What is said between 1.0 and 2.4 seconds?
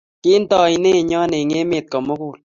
nyo eng' emet ko mugul